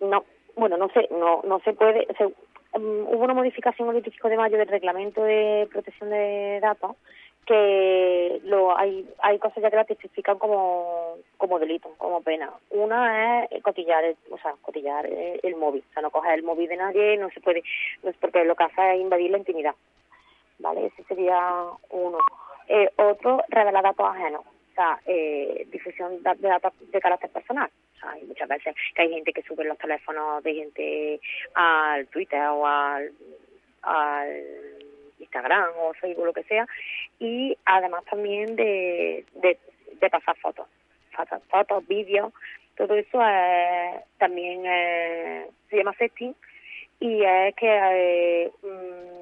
No, 0.00 0.24
bueno, 0.56 0.76
no 0.76 0.88
sé, 0.90 1.08
no 1.10 1.42
no 1.48 1.58
se 1.64 1.72
puede. 1.72 2.06
se- 2.18 2.32
mm, 2.74 3.06
hubo 3.08 3.24
una 3.24 3.34
modificación 3.34 3.88
el 3.88 3.94
25 3.94 4.28
de 4.28 4.36
mayo 4.36 4.58
del 4.58 4.68
reglamento 4.68 5.22
de 5.22 5.68
protección 5.70 6.10
de 6.10 6.60
datos 6.60 6.96
que 7.46 8.40
lo 8.44 8.76
hay 8.76 9.08
hay 9.18 9.38
cosas 9.38 9.62
ya 9.62 9.70
que 9.70 9.76
la 9.76 9.84
tipifican 9.84 10.38
como 10.38 11.16
como 11.36 11.58
delito, 11.58 11.92
como 11.98 12.22
pena. 12.22 12.52
Una 12.70 13.44
es 13.44 13.62
cotillar, 13.62 14.04
el, 14.04 14.16
o 14.30 14.38
sea, 14.38 14.54
cotillar 14.62 15.06
el, 15.06 15.40
el 15.42 15.56
móvil, 15.56 15.82
o 15.90 15.92
sea, 15.92 16.02
no 16.02 16.10
coger 16.10 16.34
el 16.34 16.44
móvil 16.44 16.68
de 16.68 16.76
nadie, 16.76 17.16
no 17.16 17.30
se 17.30 17.40
puede, 17.40 17.62
no 18.02 18.10
es 18.10 18.16
porque 18.18 18.44
lo 18.44 18.54
que 18.54 18.64
hace 18.64 18.94
es 18.94 19.00
invadir 19.00 19.30
la 19.30 19.38
intimidad. 19.38 19.74
¿Vale? 20.60 20.86
Ese 20.86 21.02
sería 21.04 21.64
uno. 21.90 22.18
Eh, 22.68 22.88
otro, 22.96 23.42
revelar 23.48 23.82
datos 23.82 24.06
ajenos. 24.06 24.44
Eh, 25.06 25.66
difusión 25.70 26.22
de 26.22 26.48
datos 26.48 26.72
de 26.90 27.00
carácter 27.00 27.30
personal. 27.30 27.70
O 27.96 28.00
sea, 28.00 28.10
hay 28.10 28.22
muchas 28.24 28.48
veces 28.48 28.74
que 28.94 29.02
hay 29.02 29.10
gente 29.10 29.32
que 29.32 29.42
sube 29.42 29.64
los 29.64 29.78
teléfonos 29.78 30.42
de 30.42 30.54
gente 30.54 31.20
al 31.54 32.06
Twitter 32.08 32.42
o 32.48 32.66
al, 32.66 33.12
Instagram 35.18 35.70
o 35.78 35.94
Facebook, 35.94 36.26
lo 36.26 36.32
que 36.32 36.44
sea. 36.44 36.66
Y 37.18 37.56
además 37.64 38.04
también 38.06 38.56
de, 38.56 39.24
de, 39.34 40.10
pasar 40.10 40.36
fotos. 40.38 40.66
Fotos, 41.12 41.42
fotos 41.48 41.86
vídeos. 41.86 42.32
Todo 42.76 42.94
eso 42.94 43.20
eh, 43.22 44.00
también 44.18 44.62
eh, 44.64 45.46
se 45.68 45.76
llama 45.76 45.94
sexting 45.98 46.34
y 47.02 47.24
es 47.24 47.54
que 47.56 47.66
eh, 47.66 48.50
mm, 48.62 49.21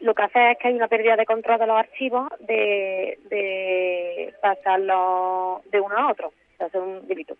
lo 0.00 0.14
que 0.14 0.22
hace 0.22 0.52
es 0.52 0.58
que 0.58 0.68
hay 0.68 0.74
una 0.74 0.88
pérdida 0.88 1.16
de 1.16 1.26
control 1.26 1.58
de 1.58 1.66
los 1.66 1.76
archivos 1.76 2.28
de, 2.40 3.18
de 3.30 4.34
pasarlo 4.40 5.62
de 5.70 5.80
uno 5.80 5.96
a 5.96 6.10
otro, 6.10 6.32
sea, 6.58 6.66
es 6.66 6.74
un 6.74 7.06
delito. 7.06 7.36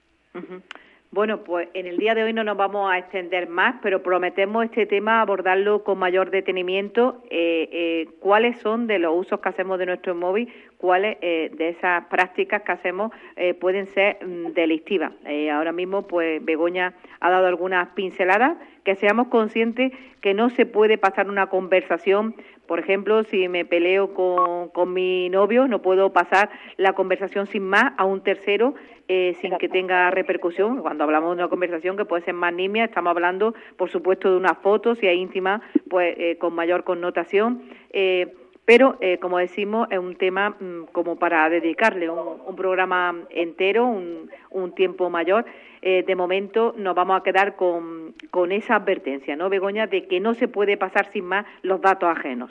Bueno, 1.10 1.42
pues 1.42 1.68
en 1.72 1.86
el 1.86 1.96
día 1.96 2.14
de 2.14 2.22
hoy 2.22 2.34
no 2.34 2.44
nos 2.44 2.58
vamos 2.58 2.92
a 2.92 2.98
extender 2.98 3.48
más, 3.48 3.76
pero 3.82 4.02
prometemos 4.02 4.66
este 4.66 4.84
tema 4.84 5.22
abordarlo 5.22 5.82
con 5.82 5.98
mayor 5.98 6.30
detenimiento. 6.30 7.22
Eh, 7.30 7.68
eh, 7.72 8.08
¿Cuáles 8.20 8.58
son 8.58 8.86
de 8.86 8.98
los 8.98 9.16
usos 9.16 9.40
que 9.40 9.48
hacemos 9.48 9.78
de 9.78 9.86
nuestro 9.86 10.14
móvil? 10.14 10.52
¿Cuáles 10.76 11.16
eh, 11.22 11.50
de 11.56 11.70
esas 11.70 12.04
prácticas 12.08 12.60
que 12.60 12.72
hacemos 12.72 13.10
pueden 13.58 13.86
ser 13.86 14.18
mm, 14.22 14.52
delictivas? 14.52 15.12
ahora 15.50 15.72
mismo, 15.72 16.06
pues 16.06 16.44
Begoña 16.44 16.92
ha 17.20 17.30
dado 17.30 17.46
algunas 17.46 17.88
pinceladas, 17.94 18.58
que 18.84 18.94
seamos 18.94 19.28
conscientes 19.28 19.92
que 20.20 20.34
no 20.34 20.50
se 20.50 20.66
puede 20.66 20.98
pasar 20.98 21.30
una 21.30 21.46
conversación 21.46 22.34
por 22.68 22.78
ejemplo, 22.78 23.24
si 23.24 23.48
me 23.48 23.64
peleo 23.64 24.14
con, 24.14 24.68
con, 24.68 24.92
mi 24.92 25.30
novio, 25.30 25.66
no 25.66 25.82
puedo 25.82 26.12
pasar 26.12 26.50
la 26.76 26.92
conversación 26.92 27.46
sin 27.46 27.64
más 27.64 27.94
a 27.96 28.04
un 28.04 28.22
tercero 28.22 28.74
eh, 29.08 29.34
sin 29.40 29.56
que 29.56 29.70
tenga 29.70 30.10
repercusión. 30.10 30.82
Cuando 30.82 31.02
hablamos 31.02 31.30
de 31.30 31.42
una 31.42 31.48
conversación 31.48 31.96
que 31.96 32.04
puede 32.04 32.24
ser 32.24 32.34
más 32.34 32.52
nimia, 32.52 32.84
estamos 32.84 33.10
hablando, 33.10 33.54
por 33.78 33.90
supuesto, 33.90 34.30
de 34.30 34.36
una 34.36 34.56
foto, 34.56 34.94
si 34.94 35.06
es 35.06 35.16
íntima, 35.16 35.62
pues 35.88 36.14
eh, 36.18 36.36
con 36.36 36.54
mayor 36.54 36.84
connotación. 36.84 37.62
Eh, 37.90 38.34
pero, 38.68 38.98
como 39.22 39.38
decimos, 39.38 39.88
es 39.90 39.98
un 39.98 40.14
tema 40.16 40.50
mm, 40.50 40.88
como 40.92 41.16
para 41.16 41.48
dedicarle 41.48 42.10
un, 42.10 42.54
programa 42.54 43.16
entero, 43.30 43.86
un, 43.86 44.30
un 44.50 44.74
tiempo 44.74 45.08
mayor. 45.08 45.46
de 45.80 46.14
momento 46.14 46.74
nos 46.76 46.94
vamos 46.94 47.18
a 47.18 47.22
quedar 47.22 47.56
con, 47.56 48.12
con 48.30 48.52
esa 48.52 48.76
advertencia, 48.76 49.36
¿no, 49.36 49.48
Begoña?, 49.48 49.86
de 49.86 50.06
que 50.06 50.20
no 50.20 50.34
se 50.34 50.48
puede 50.48 50.76
pasar 50.76 51.10
sin 51.12 51.24
más 51.24 51.46
los 51.62 51.80
datos 51.80 52.10
ajenos. 52.10 52.50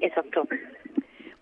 Exacto. 0.00 0.48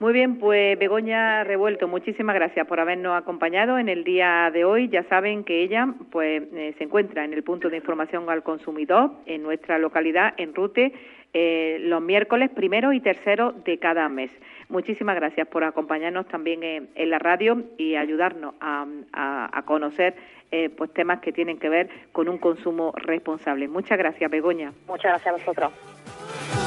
Muy 0.02 0.12
bien, 0.12 0.40
pues 0.40 0.76
Begoña 0.80 1.44
Revuelto, 1.44 1.86
muchísimas 1.86 2.34
gracias 2.34 2.66
por 2.66 2.80
habernos 2.80 3.16
acompañado 3.16 3.78
en 3.78 3.88
el 3.88 4.02
día 4.02 4.50
de 4.52 4.64
hoy. 4.64 4.88
Ya 4.88 5.04
saben 5.04 5.44
que 5.44 5.62
ella 5.62 5.94
pues 6.10 6.42
eh, 6.54 6.74
se 6.76 6.82
encuentra 6.82 7.24
en 7.24 7.32
el 7.32 7.44
punto 7.44 7.70
de 7.70 7.76
información 7.76 8.28
al 8.28 8.42
consumidor 8.42 9.12
en 9.26 9.44
nuestra 9.44 9.78
localidad, 9.78 10.34
en 10.38 10.56
Rute, 10.56 10.92
eh, 11.34 11.78
los 11.80 12.02
miércoles 12.02 12.50
primero 12.50 12.92
y 12.92 13.00
tercero 13.00 13.52
de 13.52 13.78
cada 13.78 14.08
mes. 14.08 14.30
Muchísimas 14.68 15.16
gracias 15.16 15.48
por 15.48 15.64
acompañarnos 15.64 16.26
también 16.28 16.62
en, 16.62 17.10
la 17.10 17.18
radio 17.18 17.62
y 17.78 17.96
ayudarnos 17.96 18.54
a, 18.60 19.62
conocer 19.64 20.14
eh, 20.50 20.68
pues 20.70 20.92
temas 20.92 21.20
que 21.20 21.32
tienen 21.32 21.58
que 21.58 21.68
ver 21.68 21.88
con 22.12 22.28
un 22.28 22.38
consumo 22.38 22.92
responsable. 22.96 23.68
Muchas 23.68 23.98
gracias, 23.98 24.30
Begoña. 24.30 24.72
Muchas 24.86 25.12
gracias 25.12 25.34
a 25.34 25.38
vosotros. 25.38 26.61